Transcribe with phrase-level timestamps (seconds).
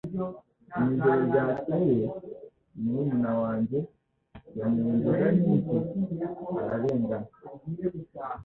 [0.75, 2.01] Mu ijoro ryakeye
[2.79, 3.79] murumuna wanjye
[4.57, 5.75] yanyoye inzoga nyinshi
[6.63, 7.27] ararengana